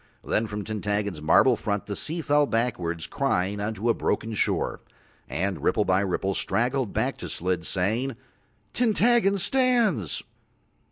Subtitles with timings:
[0.23, 4.81] Then from Tintaggon's marble front the sea fell backwards crying on to a broken shore,
[5.29, 8.15] and ripple by ripple straggled back to Slid saying:
[8.73, 10.23] "Tintaggon stands."